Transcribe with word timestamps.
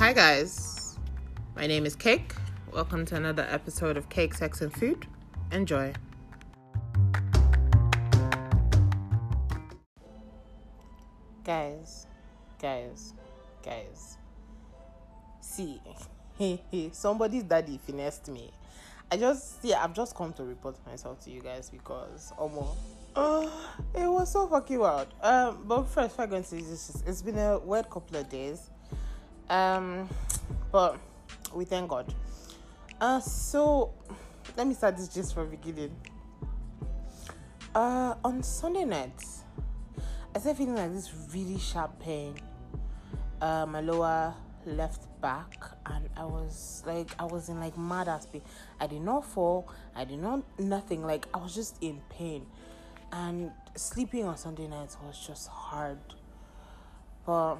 Hi, 0.00 0.14
guys. 0.14 0.96
My 1.54 1.66
name 1.66 1.84
is 1.84 1.94
Cake. 1.94 2.32
Welcome 2.72 3.04
to 3.04 3.16
another 3.16 3.46
episode 3.50 3.98
of 3.98 4.08
Cake, 4.08 4.32
Sex, 4.32 4.62
and 4.62 4.72
Food. 4.72 5.06
Enjoy. 5.52 5.92
Guys, 11.44 12.06
guys, 12.58 13.12
guys. 13.62 14.16
See, 15.42 15.82
somebody's 16.92 17.42
daddy 17.42 17.78
finessed 17.84 18.28
me. 18.28 18.50
I 19.12 19.18
just, 19.18 19.62
yeah, 19.62 19.84
I've 19.84 19.92
just 19.92 20.14
come 20.14 20.32
to 20.32 20.44
report 20.44 20.76
myself 20.86 21.22
to 21.24 21.30
you 21.30 21.42
guys 21.42 21.68
because, 21.68 22.32
almost. 22.38 22.78
Uh, 23.14 23.50
it 23.94 24.06
was 24.06 24.32
so 24.32 24.46
fucking 24.46 24.78
wild. 24.78 25.08
Um, 25.20 25.64
but 25.66 25.82
first, 25.88 26.16
we're 26.16 26.26
going 26.26 26.44
to 26.44 26.54
this. 26.54 27.02
It's 27.06 27.20
been 27.20 27.38
a 27.38 27.58
weird 27.58 27.90
couple 27.90 28.16
of 28.16 28.30
days. 28.30 28.70
Um, 29.50 30.08
but 30.70 30.96
we 31.52 31.64
thank 31.64 31.90
God. 31.90 32.14
Uh, 33.00 33.18
so 33.18 33.92
let 34.56 34.66
me 34.66 34.74
start 34.74 34.96
this 34.96 35.08
just 35.08 35.34
from 35.34 35.50
beginning. 35.50 35.94
Uh, 37.74 38.14
on 38.24 38.42
Sunday 38.42 38.84
night, 38.84 39.12
I 40.34 40.38
started 40.38 40.56
feeling 40.56 40.76
like 40.76 40.92
this 40.92 41.12
really 41.34 41.58
sharp 41.58 41.98
pain. 42.00 42.36
Uh, 43.40 43.66
my 43.66 43.80
lower 43.80 44.34
left 44.66 45.06
back, 45.20 45.64
and 45.86 46.08
I 46.16 46.24
was 46.24 46.84
like, 46.86 47.10
I 47.18 47.24
was 47.24 47.48
in 47.48 47.58
like 47.58 47.76
mad 47.76 48.06
ass 48.06 48.26
pain. 48.26 48.42
I 48.78 48.86
did 48.86 49.02
not 49.02 49.24
fall. 49.24 49.68
I 49.96 50.04
did 50.04 50.20
not 50.20 50.42
nothing. 50.60 51.02
Like 51.02 51.26
I 51.34 51.38
was 51.38 51.54
just 51.54 51.82
in 51.82 52.00
pain, 52.08 52.46
and 53.12 53.50
sleeping 53.74 54.26
on 54.26 54.36
Sunday 54.36 54.68
nights 54.68 54.96
was 55.02 55.18
just 55.26 55.48
hard. 55.48 55.98
But 57.26 57.56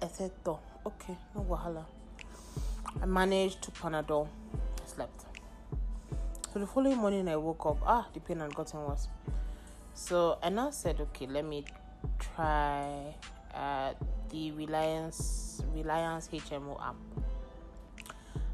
I 0.00 0.08
said, 0.08 0.30
"Though, 0.44 0.60
okay, 0.86 1.16
no 1.34 1.42
wahala." 1.42 1.84
I 3.02 3.06
managed 3.06 3.62
to 3.62 3.70
Panadol. 3.70 4.28
I 4.54 4.86
slept. 4.86 5.24
So 6.52 6.58
the 6.58 6.66
following 6.66 6.96
morning, 6.96 7.28
I 7.28 7.36
woke 7.36 7.66
up. 7.66 7.78
Ah, 7.84 8.08
the 8.14 8.20
pain 8.20 8.40
had 8.40 8.54
gotten 8.54 8.80
worse. 8.84 9.08
So 9.94 10.38
I 10.42 10.48
now 10.48 10.70
said, 10.70 11.00
okay, 11.00 11.26
let 11.26 11.44
me 11.44 11.64
try 12.18 13.14
uh, 13.54 13.92
the 14.30 14.52
Reliance 14.52 15.62
Reliance 15.74 16.28
HMO 16.28 16.80
app. 16.80 16.96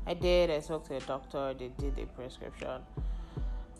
I 0.07 0.15
did. 0.15 0.51
I 0.51 0.61
spoke 0.61 0.87
to 0.89 0.97
a 0.97 1.01
doctor. 1.01 1.55
They 1.55 1.69
did 1.79 1.99
a 1.99 2.07
prescription. 2.07 2.81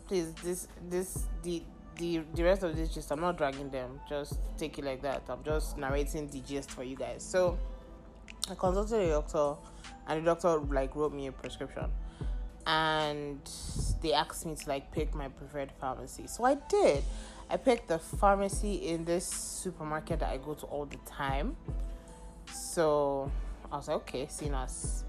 Please, 0.07 0.31
this 0.43 0.67
this 0.89 1.25
the 1.43 1.63
the 1.97 2.21
the 2.33 2.43
rest 2.43 2.63
of 2.63 2.75
this 2.75 2.93
just 2.93 3.11
I'm 3.11 3.21
not 3.21 3.37
dragging 3.37 3.69
them. 3.69 3.99
Just 4.07 4.39
take 4.57 4.77
it 4.79 4.85
like 4.85 5.01
that. 5.01 5.23
I'm 5.29 5.43
just 5.43 5.77
narrating 5.77 6.27
the 6.27 6.39
gist 6.41 6.71
for 6.71 6.83
you 6.83 6.95
guys. 6.95 7.23
So 7.23 7.57
I 8.49 8.55
consulted 8.55 9.01
a 9.01 9.09
doctor, 9.09 9.55
and 10.07 10.21
the 10.21 10.25
doctor 10.25 10.57
like 10.59 10.95
wrote 10.95 11.13
me 11.13 11.27
a 11.27 11.31
prescription, 11.31 11.91
and 12.67 13.39
they 14.01 14.13
asked 14.13 14.45
me 14.45 14.55
to 14.55 14.69
like 14.69 14.91
pick 14.91 15.13
my 15.15 15.27
preferred 15.27 15.71
pharmacy. 15.79 16.27
So 16.27 16.45
I 16.45 16.55
did. 16.69 17.03
I 17.49 17.57
picked 17.57 17.87
the 17.87 17.99
pharmacy 17.99 18.87
in 18.87 19.05
this 19.05 19.25
supermarket 19.25 20.19
that 20.21 20.31
I 20.31 20.37
go 20.37 20.55
to 20.55 20.65
all 20.65 20.85
the 20.85 20.97
time. 21.05 21.55
So 22.51 23.31
I 23.71 23.77
was 23.77 23.87
like, 23.87 23.97
okay, 23.97 24.27
seeing 24.29 24.53
as 24.53 25.03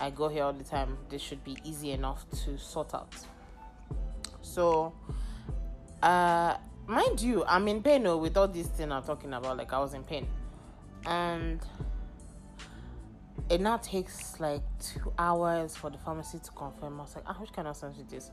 I 0.00 0.10
go 0.10 0.28
here 0.28 0.44
all 0.44 0.52
the 0.52 0.64
time, 0.64 0.98
this 1.08 1.22
should 1.22 1.42
be 1.44 1.56
easy 1.64 1.92
enough 1.92 2.24
to 2.44 2.58
sort 2.58 2.94
out. 2.94 3.14
So, 4.42 4.92
uh, 6.02 6.56
mind 6.86 7.20
you, 7.20 7.44
I'm 7.44 7.68
in 7.68 7.82
pain 7.82 8.06
oh, 8.06 8.16
with 8.16 8.36
all 8.36 8.48
this 8.48 8.66
thing 8.68 8.92
I'm 8.92 9.02
talking 9.02 9.32
about. 9.32 9.56
Like 9.56 9.72
I 9.72 9.78
was 9.78 9.94
in 9.94 10.04
pain, 10.04 10.26
and 11.06 11.60
it 13.50 13.60
now 13.60 13.78
takes 13.78 14.38
like 14.40 14.62
two 14.80 15.12
hours 15.18 15.76
for 15.76 15.90
the 15.90 15.98
pharmacy 15.98 16.38
to 16.38 16.50
confirm. 16.50 17.00
I 17.00 17.02
was 17.02 17.14
like, 17.14 17.24
ah, 17.26 17.36
which 17.38 17.52
kind 17.52 17.68
of 17.68 17.80
nonsense 17.82 17.98
is 17.98 18.06
this? 18.06 18.30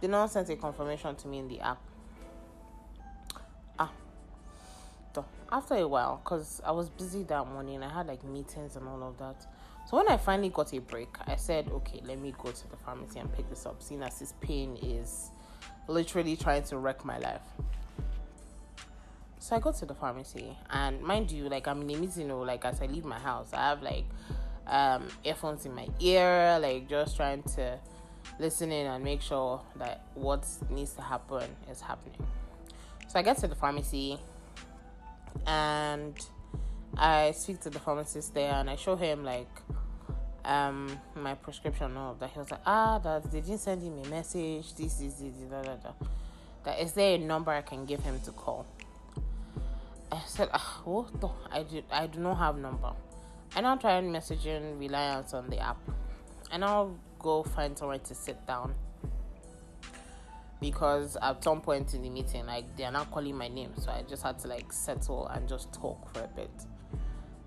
They 0.00 0.08
now 0.08 0.26
sent 0.26 0.48
a 0.48 0.56
confirmation 0.56 1.14
to 1.16 1.28
me 1.28 1.38
in 1.38 1.48
the 1.48 1.60
app. 1.60 1.80
Ah, 3.78 3.92
so 5.14 5.24
after 5.52 5.74
a 5.74 5.86
while, 5.86 6.20
because 6.24 6.60
I 6.64 6.72
was 6.72 6.88
busy 6.88 7.22
that 7.24 7.46
morning, 7.46 7.82
I 7.82 7.92
had 7.92 8.06
like 8.06 8.24
meetings 8.24 8.76
and 8.76 8.88
all 8.88 9.02
of 9.02 9.18
that. 9.18 9.46
So 9.88 9.96
when 9.96 10.08
I 10.08 10.16
finally 10.16 10.50
got 10.50 10.72
a 10.72 10.78
break, 10.78 11.08
I 11.26 11.36
said, 11.36 11.68
okay, 11.68 12.00
let 12.04 12.18
me 12.20 12.32
go 12.38 12.50
to 12.50 12.70
the 12.70 12.76
pharmacy 12.76 13.18
and 13.18 13.32
pick 13.34 13.48
this 13.50 13.66
up, 13.66 13.82
seeing 13.82 14.02
as 14.02 14.20
this 14.20 14.34
pain 14.40 14.78
is 14.80 15.30
literally 15.88 16.36
trying 16.36 16.62
to 16.64 16.78
wreck 16.78 17.04
my 17.04 17.18
life. 17.18 17.42
So 19.38 19.56
I 19.56 19.58
go 19.58 19.72
to 19.72 19.86
the 19.86 19.94
pharmacy, 19.94 20.56
and 20.70 21.00
mind 21.02 21.30
you, 21.30 21.48
like 21.48 21.66
I'm 21.66 21.82
in 21.82 21.90
a 21.90 21.98
meeting, 21.98 22.22
you 22.22 22.28
know, 22.28 22.40
like 22.40 22.64
as 22.64 22.80
I 22.82 22.86
leave 22.86 23.04
my 23.04 23.18
house, 23.18 23.52
I 23.52 23.70
have 23.70 23.82
like 23.82 24.04
um, 24.66 25.08
earphones 25.24 25.64
in 25.66 25.74
my 25.74 25.88
ear, 25.98 26.58
like 26.60 26.88
just 26.88 27.16
trying 27.16 27.42
to 27.54 27.78
listen 28.38 28.70
in 28.70 28.86
and 28.86 29.02
make 29.02 29.22
sure 29.22 29.62
that 29.76 30.02
what 30.14 30.46
needs 30.68 30.92
to 30.92 31.02
happen 31.02 31.48
is 31.70 31.80
happening. 31.80 32.26
So 33.08 33.18
I 33.18 33.22
get 33.22 33.38
to 33.38 33.48
the 33.48 33.54
pharmacy, 33.54 34.18
and 35.46 36.14
I 36.96 37.32
speak 37.32 37.60
to 37.62 37.70
the 37.70 37.80
pharmacist 37.80 38.34
there, 38.34 38.52
and 38.52 38.68
I 38.68 38.76
show 38.76 38.94
him 38.94 39.24
like 39.24 39.48
um 40.44 40.98
my 41.14 41.34
prescription 41.34 41.96
all 41.96 42.12
of 42.12 42.20
that. 42.20 42.30
He 42.30 42.38
was 42.38 42.50
like, 42.50 42.60
ah, 42.66 42.98
that 42.98 43.30
they 43.30 43.40
didn't 43.40 43.58
send 43.58 43.82
him 43.82 43.98
a 44.04 44.08
message. 44.08 44.74
This, 44.74 44.94
this, 44.94 45.14
this, 45.14 45.34
da, 45.50 45.62
da, 45.62 45.74
da. 45.74 45.92
That 46.64 46.80
is 46.80 46.92
there 46.92 47.14
a 47.14 47.18
number 47.18 47.50
I 47.50 47.62
can 47.62 47.84
give 47.86 48.00
him 48.00 48.20
to 48.20 48.32
call? 48.32 48.66
I 50.12 50.20
said, 50.26 50.48
ah, 50.52 50.80
what? 50.84 51.20
The? 51.20 51.28
I 51.50 51.62
do, 51.62 51.82
I 51.90 52.06
do 52.06 52.20
not 52.20 52.38
have 52.38 52.58
number. 52.58 52.92
I 53.54 53.60
now 53.60 53.76
try 53.76 54.00
messaging 54.00 54.78
Reliance 54.78 55.34
on 55.34 55.48
the 55.50 55.58
app. 55.58 55.78
And 56.52 56.64
I 56.64 56.66
now 56.66 56.90
go 57.18 57.42
find 57.42 57.76
somewhere 57.76 57.98
to 57.98 58.14
sit 58.14 58.46
down 58.46 58.74
because 60.60 61.16
at 61.22 61.42
some 61.42 61.60
point 61.60 61.94
in 61.94 62.02
the 62.02 62.10
meeting, 62.10 62.46
like 62.46 62.76
they 62.76 62.84
are 62.84 62.92
not 62.92 63.10
calling 63.10 63.36
my 63.36 63.48
name, 63.48 63.72
so 63.78 63.90
I 63.90 64.02
just 64.02 64.22
had 64.22 64.38
to 64.40 64.48
like 64.48 64.72
settle 64.72 65.26
and 65.28 65.48
just 65.48 65.72
talk 65.72 66.12
for 66.12 66.20
a 66.20 66.28
bit. 66.28 66.50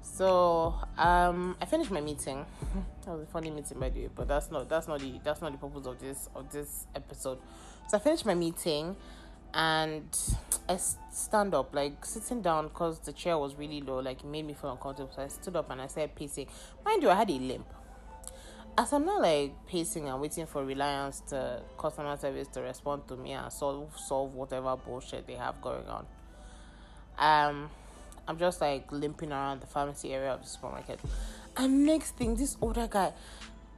So 0.04 0.76
um, 0.98 1.56
I 1.60 1.66
finished 1.66 1.90
my 1.90 2.02
meeting. 2.02 2.46
that 3.06 3.12
was 3.12 3.24
a 3.24 3.26
funny 3.26 3.50
meeting, 3.50 3.80
by 3.80 3.90
the 3.90 4.02
way, 4.02 4.10
but 4.14 4.28
that's 4.28 4.52
not 4.52 4.70
that's 4.70 4.88
not 4.88 5.00
the 5.00 5.20
that's 5.24 5.42
not 5.42 5.52
the 5.54 5.58
purpose 5.58 5.88
of 5.88 6.00
this 6.00 6.30
of 6.36 6.52
this 6.52 6.86
episode. 6.94 7.40
So 7.88 7.98
I 7.98 8.00
finished 8.00 8.26
my 8.26 8.36
meeting, 8.36 8.96
and 9.54 10.04
I 10.68 10.78
stand 10.78 11.56
up, 11.56 11.74
like 11.74 12.06
sitting 12.06 12.42
down, 12.42 12.68
because 12.68 13.00
the 13.00 13.14
chair 13.14 13.38
was 13.38 13.56
really 13.56 13.82
low, 13.82 14.00
like 14.00 14.20
it 14.20 14.28
made 14.28 14.46
me 14.46 14.54
feel 14.54 14.72
uncomfortable. 14.72 15.12
So 15.16 15.24
I 15.24 15.28
stood 15.28 15.56
up 15.56 15.72
and 15.72 15.82
I 15.82 15.88
started 15.88 16.16
pacing. 16.16 16.48
Mind 16.84 17.02
you, 17.02 17.10
I 17.10 17.16
had 17.16 17.30
a 17.30 17.34
limp. 17.34 17.68
As 18.78 18.92
I'm 18.92 19.06
not 19.06 19.22
like 19.22 19.54
pacing 19.68 20.10
and 20.10 20.20
waiting 20.20 20.48
for 20.48 20.66
Reliance 20.66 21.22
to 21.30 21.62
customer 21.78 22.18
service 22.18 22.48
to 22.50 22.62
respond 22.62 23.08
to 23.08 23.16
me 23.16 23.32
and 23.32 23.52
solve 23.54 23.96
solve 23.98 24.34
whatever 24.34 24.76
bullshit 24.76 25.28
they 25.28 25.36
have 25.36 25.62
going 25.62 25.86
on. 25.88 26.06
Um, 27.20 27.70
I'm 28.28 28.38
just 28.38 28.62
like 28.62 28.92
limping 28.92 29.32
around 29.32 29.62
the 29.62 29.68
pharmacy 29.68 30.14
area 30.14 30.32
of 30.34 30.42
the 30.42 30.48
supermarket. 30.48 31.00
And 31.58 31.86
next 31.86 32.16
thing, 32.16 32.36
this 32.36 32.58
older 32.62 32.88
guy 32.90 33.14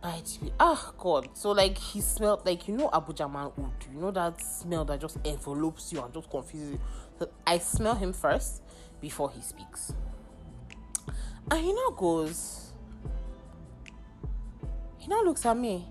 bites 0.01 0.41
me. 0.41 0.51
Ah, 0.59 0.94
God. 0.97 1.29
So, 1.33 1.51
like, 1.51 1.78
he 1.78 2.00
smelled 2.00 2.45
like, 2.45 2.67
you 2.67 2.78
know, 2.78 2.89
Abuja 2.89 3.31
man 3.31 3.51
wood. 3.57 3.72
You 3.91 4.00
know 4.00 4.11
that 4.11 4.39
smell 4.41 4.85
that 4.85 5.01
just 5.01 5.17
envelopes 5.25 5.91
you 5.91 6.01
and 6.01 6.13
just 6.13 6.29
confuses 6.29 6.73
you. 6.73 6.79
So, 7.19 7.29
I 7.45 7.57
smell 7.57 7.95
him 7.95 8.13
first 8.13 8.61
before 9.01 9.31
he 9.31 9.41
speaks. 9.41 9.94
And 11.50 11.59
he 11.59 11.73
now 11.73 11.89
goes, 11.95 12.72
he 14.97 15.07
now 15.07 15.22
looks 15.23 15.45
at 15.45 15.57
me. 15.57 15.85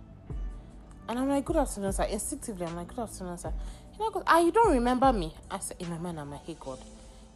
And 1.08 1.18
I'm 1.18 1.28
like, 1.28 1.44
good 1.44 1.56
afternoon, 1.56 1.92
sir. 1.92 2.04
Instinctively, 2.04 2.66
I'm 2.66 2.76
like, 2.76 2.88
good 2.88 3.00
afternoon, 3.00 3.36
sir. 3.36 3.52
He 3.92 3.98
now 3.98 4.10
goes, 4.10 4.22
ah, 4.26 4.38
you 4.38 4.52
don't 4.52 4.72
remember 4.72 5.12
me? 5.12 5.34
I 5.50 5.58
said, 5.58 5.76
in 5.80 5.90
my 5.90 5.98
mind, 5.98 6.18
I'm 6.18 6.30
like, 6.30 6.46
hey, 6.46 6.56
God 6.58 6.78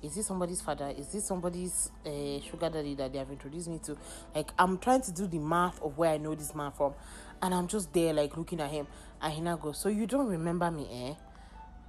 is 0.02 0.14
this 0.14 0.26
somebody's 0.26 0.60
father? 0.60 0.92
Is 0.96 1.08
this 1.08 1.24
somebody's 1.24 1.90
uh, 2.06 2.40
sugar 2.40 2.70
daddy 2.70 2.94
that 2.94 3.12
they 3.12 3.18
have 3.18 3.30
introduced 3.30 3.68
me 3.68 3.80
to? 3.84 3.96
Like, 4.34 4.50
I'm 4.58 4.78
trying 4.78 5.02
to 5.02 5.12
do 5.12 5.26
the 5.26 5.38
math 5.38 5.82
of 5.82 5.98
where 5.98 6.10
I 6.10 6.18
know 6.18 6.34
this 6.34 6.54
man 6.54 6.72
from, 6.72 6.94
and 7.42 7.54
I'm 7.54 7.66
just 7.66 7.92
there, 7.92 8.12
like, 8.12 8.36
looking 8.36 8.60
at 8.60 8.70
him. 8.70 8.86
And 9.20 9.32
he 9.32 9.40
now 9.40 9.56
goes, 9.56 9.78
So 9.78 9.88
you 9.88 10.06
don't 10.06 10.28
remember 10.28 10.70
me, 10.70 10.88
eh? 10.90 11.14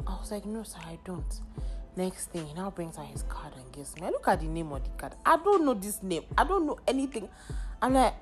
I 0.07 0.11
was 0.19 0.31
like, 0.31 0.45
No, 0.45 0.63
sir, 0.63 0.79
I 0.85 0.97
don't. 1.05 1.41
Next 1.95 2.31
thing, 2.31 2.45
he 2.45 2.53
now 2.53 2.71
brings 2.71 2.97
out 2.97 3.07
his 3.07 3.23
card 3.23 3.53
and 3.55 3.71
gives 3.71 3.95
me. 3.95 4.03
I 4.07 4.09
look 4.09 4.27
at 4.27 4.39
the 4.39 4.47
name 4.47 4.71
of 4.71 4.83
the 4.83 4.89
card. 4.91 5.15
I 5.25 5.37
don't 5.37 5.65
know 5.65 5.73
this 5.73 6.01
name. 6.01 6.23
I 6.37 6.43
don't 6.45 6.65
know 6.65 6.79
anything. 6.87 7.29
I'm 7.81 7.93
like, 7.93 8.13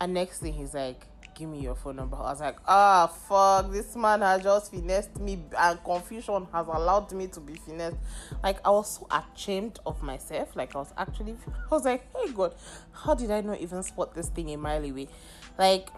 and 0.00 0.14
next 0.14 0.38
thing, 0.40 0.52
he's 0.52 0.74
like, 0.74 1.06
give 1.34 1.48
me 1.48 1.60
your 1.60 1.74
phone 1.74 1.96
number. 1.96 2.16
I 2.16 2.30
was 2.30 2.40
like, 2.40 2.56
ah, 2.66 3.06
fuck, 3.06 3.70
this 3.72 3.96
man 3.96 4.20
has 4.20 4.42
just 4.42 4.70
finessed 4.70 5.18
me, 5.18 5.42
and 5.58 5.82
confusion 5.84 6.46
has 6.52 6.66
allowed 6.66 7.12
me 7.12 7.26
to 7.28 7.40
be 7.40 7.54
finessed. 7.54 7.96
Like, 8.42 8.58
I 8.64 8.70
was 8.70 8.98
so 8.98 9.08
ashamed 9.10 9.78
of 9.84 10.02
myself. 10.02 10.54
Like, 10.56 10.74
I 10.74 10.78
was 10.78 10.92
actually, 10.96 11.36
I 11.70 11.74
was 11.74 11.84
like, 11.84 12.06
hey, 12.14 12.32
God, 12.32 12.54
how 12.92 13.14
did 13.14 13.30
I 13.30 13.40
not 13.40 13.60
even 13.60 13.82
spot 13.82 14.14
this 14.14 14.28
thing 14.28 14.50
a 14.50 14.56
mile 14.56 14.84
away? 14.84 15.08
Like, 15.58 15.88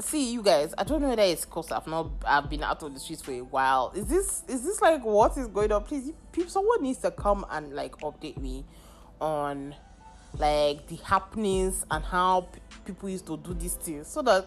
see 0.00 0.32
you 0.32 0.42
guys 0.42 0.74
i 0.76 0.84
don't 0.84 1.00
know 1.00 1.08
whether 1.08 1.22
it's 1.22 1.46
because 1.46 1.72
i've 1.72 1.86
not 1.86 2.10
i've 2.26 2.50
been 2.50 2.62
out 2.62 2.82
of 2.82 2.92
the 2.92 3.00
streets 3.00 3.22
for 3.22 3.32
a 3.32 3.40
while 3.40 3.90
is 3.96 4.06
this 4.06 4.42
is 4.48 4.62
this 4.62 4.82
like 4.82 5.02
what 5.02 5.36
is 5.38 5.46
going 5.46 5.72
on 5.72 5.82
please 5.82 6.12
people 6.30 6.50
someone 6.50 6.82
needs 6.82 6.98
to 6.98 7.10
come 7.10 7.44
and 7.50 7.72
like 7.74 7.96
update 7.98 8.36
me 8.36 8.64
on 9.20 9.74
like 10.38 10.86
the 10.88 10.96
happenings 10.96 11.84
and 11.90 12.04
how 12.04 12.42
p- 12.42 12.60
people 12.84 13.08
used 13.08 13.26
to 13.26 13.36
do 13.36 13.54
these 13.54 13.74
things 13.74 14.08
so 14.08 14.22
that 14.22 14.46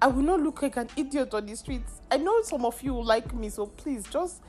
I 0.00 0.08
will 0.08 0.22
not 0.22 0.40
look 0.40 0.62
like 0.62 0.76
an 0.76 0.88
idiot 0.96 1.32
on 1.34 1.46
the 1.46 1.56
streets. 1.56 2.00
I 2.10 2.18
know 2.18 2.42
some 2.42 2.64
of 2.64 2.82
you 2.82 3.02
like 3.02 3.34
me, 3.34 3.48
so 3.48 3.66
please 3.66 4.04
just 4.10 4.42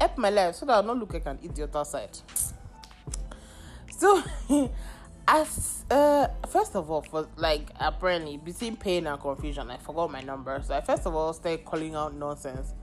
help 0.00 0.16
my 0.18 0.30
life 0.30 0.54
so 0.56 0.66
that 0.66 0.72
I'll 0.74 0.82
not 0.82 0.98
look 0.98 1.12
like 1.12 1.26
an 1.26 1.38
idiot 1.42 1.74
outside. 1.74 2.18
So, 3.96 4.22
as 5.28 5.84
uh, 5.90 6.28
first 6.48 6.74
of 6.74 6.90
all, 6.90 7.02
for 7.02 7.28
like 7.36 7.68
apparently 7.78 8.36
between 8.36 8.76
pain 8.76 9.06
and 9.06 9.20
confusion, 9.20 9.70
I 9.70 9.76
forgot 9.78 10.10
my 10.10 10.20
number. 10.22 10.62
So 10.66 10.74
I 10.74 10.80
first 10.80 11.06
of 11.06 11.14
all 11.14 11.32
started 11.32 11.64
calling 11.64 11.94
out 11.94 12.14
nonsense, 12.14 12.74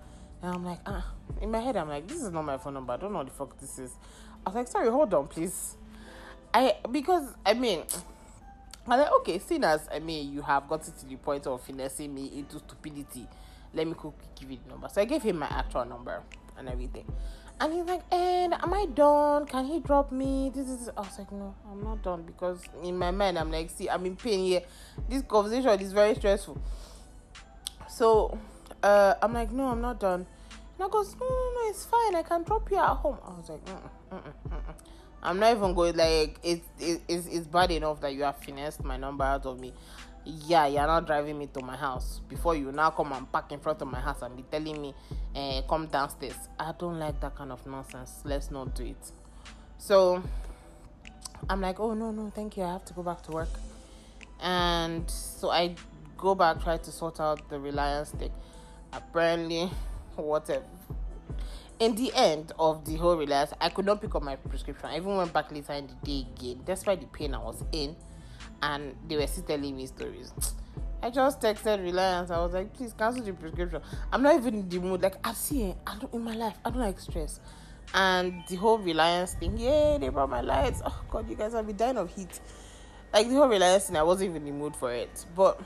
and 0.41 0.53
I'm 0.53 0.65
like, 0.65 0.79
ah, 0.85 1.05
in 1.41 1.51
my 1.51 1.59
head, 1.59 1.75
I'm 1.75 1.89
like, 1.89 2.07
this 2.07 2.21
is 2.21 2.31
not 2.31 2.43
my 2.43 2.57
phone 2.57 2.75
number. 2.75 2.93
I 2.93 2.97
don't 2.97 3.11
know 3.11 3.19
what 3.19 3.27
the 3.27 3.33
fuck 3.33 3.59
this 3.59 3.77
is. 3.79 3.91
I 4.45 4.49
was 4.49 4.55
like, 4.55 4.67
sorry, 4.67 4.89
hold 4.89 5.13
on, 5.13 5.27
please. 5.27 5.77
I 6.53 6.75
because 6.92 7.36
I 7.45 7.53
mean. 7.53 7.83
I'm 8.88 8.98
like, 9.00 9.12
okay, 9.19 9.38
seeing 9.38 9.63
as 9.63 9.88
I 9.94 10.00
mean 10.00 10.33
you 10.33 10.42
have 10.42 10.68
gotten 10.68 10.92
to 10.92 11.06
the 11.06 11.15
point 11.15 11.45
of 11.45 11.62
finessing 11.62 12.13
me 12.15 12.31
into 12.36 12.57
stupidity, 12.57 13.27
let 13.75 13.86
me 13.86 13.94
quickly 13.94 14.27
give 14.36 14.50
you 14.50 14.57
the 14.63 14.71
number. 14.71 14.89
So 14.89 15.01
I 15.01 15.06
gave 15.06 15.21
him 15.21 15.38
my 15.38 15.45
actual 15.45 15.86
number 15.86 16.24
and 16.57 16.68
everything. 16.68 17.06
And 17.59 17.74
he's 17.74 17.86
like, 17.86 18.01
and 18.12 18.56
am 18.56 18.74
I 18.74 18.88
done? 18.88 19.45
Can 19.45 19.65
he 19.65 19.80
drop 19.80 20.12
me? 20.12 20.51
This 20.53 20.68
is 20.68 20.89
I 20.98 21.01
was 21.01 21.19
like, 21.19 21.31
no, 21.31 21.53
I'm 21.71 21.83
not 21.83 22.01
done 22.01 22.24
because 22.24 22.63
in 22.83 22.98
my 22.98 23.12
mind 23.12 23.38
I'm 23.38 23.51
like, 23.51 23.69
see, 23.69 23.88
I'm 23.88 24.03
in 24.07 24.15
pain 24.15 24.39
here. 24.39 24.62
This 25.07 25.21
conversation 25.21 25.69
is 25.80 25.94
very 25.94 26.15
stressful. 26.15 26.59
So 27.88 28.36
uh, 28.81 29.13
I'm 29.21 29.33
like, 29.33 29.51
no, 29.51 29.68
I'm 29.68 29.81
not 29.81 30.00
done. 30.00 30.25
And 30.80 30.86
I 30.86 30.89
goes, 30.89 31.15
no, 31.19 31.27
no, 31.27 31.51
no, 31.53 31.69
it's 31.69 31.86
fine. 31.86 32.15
I 32.15 32.24
can 32.24 32.42
drop 32.42 32.71
you 32.71 32.77
at 32.77 32.95
home. 32.95 33.19
I 33.24 33.30
was 33.30 33.50
like, 33.50 33.63
mm-mm, 33.65 33.89
mm-mm, 34.12 34.50
mm-mm. 34.50 34.75
I'm 35.23 35.39
not 35.39 35.56
even 35.56 35.73
going 35.73 35.95
like 35.95 36.39
it's 36.44 36.68
it, 36.79 37.01
it's 37.07 37.27
it's 37.27 37.47
bad 37.47 37.71
enough 37.71 38.01
that 38.01 38.13
you 38.13 38.23
have 38.23 38.38
finessed 38.38 38.83
my 38.83 38.97
number 38.97 39.23
out 39.23 39.45
of 39.45 39.59
me. 39.59 39.73
Yeah, 40.25 40.68
you're 40.68 40.85
not 40.85 41.06
driving 41.07 41.38
me 41.38 41.47
to 41.47 41.62
my 41.62 41.75
house 41.75 42.21
before 42.27 42.56
you 42.56 42.71
now 42.71 42.91
come 42.91 43.12
and 43.12 43.31
park 43.31 43.51
in 43.51 43.59
front 43.59 43.81
of 43.81 43.88
my 43.88 44.00
house 44.00 44.21
and 44.21 44.35
be 44.35 44.44
telling 44.44 44.79
me, 44.79 44.94
uh, 45.35 45.62
come 45.68 45.88
downstairs. 45.88 46.38
I 46.59 46.73
don't 46.77 47.00
like 47.00 47.19
that 47.21 47.35
kind 47.35 47.51
of 47.51 47.65
nonsense. 47.65 48.21
Let's 48.23 48.51
not 48.51 48.75
do 48.75 48.83
it. 48.83 49.12
So 49.79 50.21
I'm 51.50 51.62
like, 51.62 51.79
oh 51.79 51.94
no, 51.94 52.12
no, 52.12 52.31
thank 52.35 52.57
you. 52.57 52.63
I 52.63 52.74
have 52.74 52.85
to 52.85 52.94
go 52.94 53.01
back 53.03 53.24
to 53.24 53.31
work. 53.31 53.50
And 54.39 55.09
so 55.09 55.50
I 55.50 55.75
go 56.17 56.35
back, 56.35 56.63
try 56.63 56.77
to 56.77 56.91
sort 56.91 57.19
out 57.19 57.50
the 57.50 57.59
Reliance 57.59 58.12
thing. 58.12 58.31
Apparently, 58.94 59.71
whatever 60.15 60.65
in 61.81 61.95
the 61.95 62.13
end 62.13 62.51
of 62.59 62.85
the 62.85 62.95
whole 62.95 63.17
Reliance, 63.17 63.53
I 63.59 63.69
could 63.69 63.85
not 63.85 64.01
pick 64.01 64.13
up 64.13 64.21
my 64.21 64.35
prescription. 64.35 64.85
I 64.87 64.97
even 64.97 65.17
went 65.17 65.33
back 65.33 65.51
later 65.51 65.73
in 65.73 65.87
the 65.87 65.93
day 66.05 66.27
again, 66.31 66.61
despite 66.63 67.01
the 67.01 67.07
pain 67.07 67.33
I 67.33 67.39
was 67.39 67.63
in, 67.71 67.95
and 68.61 68.95
they 69.07 69.17
were 69.17 69.25
still 69.25 69.45
telling 69.45 69.75
me 69.75 69.87
stories. 69.87 70.31
I 71.01 71.09
just 71.09 71.41
texted 71.41 71.83
Reliance. 71.83 72.29
I 72.29 72.37
was 72.37 72.53
like, 72.53 72.71
please 72.71 72.93
cancel 72.93 73.23
the 73.23 73.33
prescription. 73.33 73.81
I'm 74.13 74.21
not 74.21 74.35
even 74.35 74.53
in 74.53 74.69
the 74.69 74.77
mood. 74.77 75.01
Like 75.01 75.15
I've 75.27 75.35
seen 75.35 75.75
I 75.87 75.97
don't 75.97 76.13
in 76.13 76.23
my 76.23 76.35
life. 76.35 76.55
I 76.63 76.69
don't 76.69 76.81
like 76.81 76.99
stress. 76.99 77.39
And 77.95 78.43
the 78.47 78.57
whole 78.57 78.77
Reliance 78.77 79.33
thing, 79.33 79.57
yeah, 79.57 79.97
they 79.97 80.09
brought 80.09 80.29
my 80.29 80.41
lights. 80.41 80.83
Oh 80.85 81.01
god, 81.09 81.27
you 81.27 81.35
guys 81.35 81.53
have 81.53 81.65
been 81.65 81.77
dying 81.77 81.97
of 81.97 82.13
heat. 82.13 82.39
Like 83.11 83.27
the 83.27 83.33
whole 83.33 83.47
Reliance 83.47 83.85
thing, 83.85 83.97
I 83.97 84.03
wasn't 84.03 84.29
even 84.29 84.45
in 84.47 84.53
the 84.53 84.59
mood 84.59 84.75
for 84.75 84.93
it. 84.93 85.25
But 85.35 85.59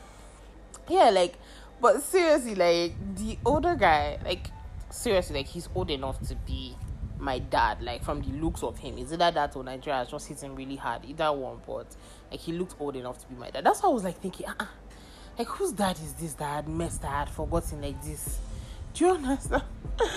yeah, 0.88 1.10
like 1.10 1.36
but 1.82 2.02
seriously, 2.04 2.56
like 2.56 2.94
the 3.18 3.38
older 3.46 3.76
guy, 3.76 4.18
like 4.24 4.48
seriously, 4.96 5.38
like 5.38 5.48
he's 5.48 5.70
old 5.76 5.92
enough 5.92 6.20
to 6.28 6.36
be 6.36 6.76
my 7.20 7.40
dad. 7.40 7.82
Like 7.82 8.04
from 8.04 8.22
the 8.22 8.32
looks 8.40 8.64
of 8.64 8.78
him, 8.78 8.98
is 8.98 9.14
either 9.14 9.32
that 9.32 9.56
or 9.56 9.64
Nigeria 9.64 10.00
has 10.00 10.10
just 10.10 10.28
hit 10.28 10.42
him 10.42 10.56
really 10.56 10.76
hard. 10.76 11.06
Either 11.06 11.32
one, 11.32 11.60
but 11.66 11.88
like 12.32 12.40
he 12.40 12.54
looked 12.54 12.80
old 12.80 12.96
enough 12.96 13.20
to 13.20 13.28
be 13.28 13.36
my 13.36 13.50
dad. 13.50 13.66
That's 13.66 13.84
why 13.84 13.90
I 13.90 13.94
was 13.94 14.04
like 14.04 14.20
thinking, 14.20 14.48
uh-uh. 14.48 14.66
like 15.38 15.48
whose 15.48 15.74
dad 15.74 15.98
is 15.98 16.14
this 16.14 16.34
that 16.36 16.68
messed, 16.68 17.04
I 17.04 17.20
had 17.20 17.30
forgotten 17.30 17.82
like 17.82 18.02
this? 18.04 18.40
Do 18.94 19.06
you 19.06 19.12
understand? 19.12 19.64
like 20.00 20.10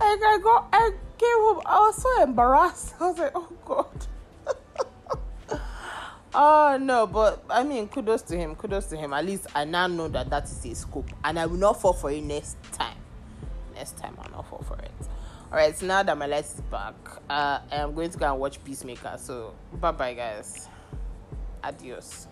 I 0.00 0.38
got, 0.42 0.68
I 0.72 0.90
came 1.18 1.28
home, 1.28 1.60
I 1.66 1.78
was 1.78 2.02
so 2.02 2.22
embarrassed. 2.22 2.94
I 3.00 3.08
was 3.08 3.18
like, 3.18 3.32
oh 3.34 3.52
god. 3.64 4.06
Oh 6.34 6.78
no, 6.80 7.06
but 7.06 7.44
I 7.50 7.62
mean, 7.62 7.88
kudos 7.88 8.22
to 8.22 8.36
him. 8.38 8.54
Kudos 8.54 8.86
to 8.86 8.96
him. 8.96 9.12
At 9.12 9.26
least 9.26 9.48
I 9.54 9.66
now 9.66 9.86
know 9.86 10.08
that 10.08 10.30
that 10.30 10.44
is 10.44 10.64
a 10.64 10.74
scope, 10.74 11.10
and 11.22 11.38
I 11.38 11.44
will 11.44 11.58
not 11.58 11.78
fall 11.78 11.92
for 11.92 12.10
it 12.10 12.22
next 12.22 12.56
time 12.72 12.91
next 13.82 13.98
time 13.98 14.14
I'll 14.22 14.30
not 14.30 14.46
fall 14.46 14.62
for 14.62 14.78
it. 14.78 14.92
Alright, 15.50 15.76
so 15.76 15.86
now 15.86 16.04
that 16.04 16.16
my 16.16 16.26
light 16.26 16.44
is 16.44 16.62
back, 16.70 16.94
uh, 17.28 17.58
I'm 17.72 17.94
going 17.94 18.10
to 18.10 18.16
go 18.16 18.30
and 18.30 18.40
watch 18.40 18.62
Peacemaker. 18.62 19.16
So, 19.18 19.54
bye 19.80 19.90
bye, 19.90 20.14
guys. 20.14 20.68
Adios. 21.64 22.28